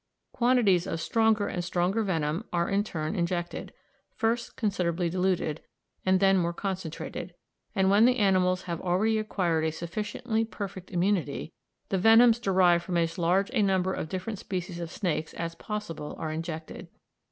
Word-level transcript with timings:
Quantities 0.33 0.87
of 0.87 0.99
stronger 0.99 1.47
and 1.47 1.63
stronger 1.63 2.01
venom 2.01 2.43
are 2.51 2.67
in 2.67 2.83
turn 2.83 3.13
injected, 3.15 3.71
first 4.15 4.55
considerably 4.57 5.11
diluted, 5.11 5.61
and 6.07 6.19
then 6.19 6.39
more 6.39 6.53
concentrated; 6.53 7.35
and 7.75 7.91
when 7.91 8.05
the 8.05 8.17
animals 8.17 8.63
have 8.63 8.81
already 8.81 9.19
acquired 9.19 9.63
a 9.63 9.71
sufficiently 9.71 10.43
perfect 10.43 10.89
immunity, 10.89 11.53
the 11.89 11.99
venoms 11.99 12.39
derived 12.39 12.83
from 12.83 12.97
as 12.97 13.19
large 13.19 13.51
a 13.53 13.61
number 13.61 13.93
of 13.93 14.09
different 14.09 14.39
species 14.39 14.79
of 14.79 14.89
snakes 14.89 15.35
as 15.35 15.53
possible 15.53 16.15
are 16.17 16.31
injected. 16.31 16.87